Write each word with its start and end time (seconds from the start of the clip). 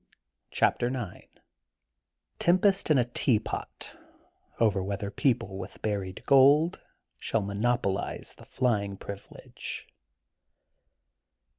CHAPTER 0.49 0.87
IX 0.87 1.27
TEMPEST 2.39 2.89
IN 2.89 2.97
A, 2.97 3.03
TEAPOT 3.05 3.97
OVER 4.59 4.81
WHETHER 4.81 5.11
PEOPLE 5.11 5.59
WITH 5.59 5.79
BURIED 5.83 6.23
GOLD 6.25 6.79
SHALL 7.19 7.41
MONOPOLIZE 7.43 8.33
THE 8.39 8.45
FLYING 8.45 8.97
PRIVILEGE. 8.97 9.85